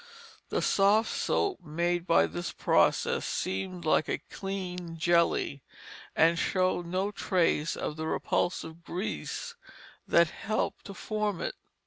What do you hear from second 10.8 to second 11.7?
to form it.